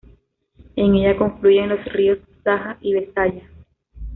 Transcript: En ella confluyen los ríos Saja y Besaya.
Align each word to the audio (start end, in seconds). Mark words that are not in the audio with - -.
En 0.77 0.95
ella 0.95 1.15
confluyen 1.15 1.69
los 1.69 1.85
ríos 1.93 2.17
Saja 2.43 2.79
y 2.81 2.91
Besaya. 2.95 3.47